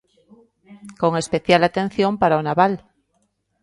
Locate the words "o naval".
2.41-2.73